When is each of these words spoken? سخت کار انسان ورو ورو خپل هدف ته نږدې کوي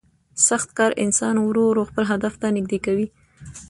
سخت 0.47 0.69
کار 0.77 0.91
انسان 1.03 1.35
ورو 1.39 1.63
ورو 1.69 1.83
خپل 1.89 2.03
هدف 2.11 2.33
ته 2.41 2.47
نږدې 2.57 2.79
کوي 2.85 3.07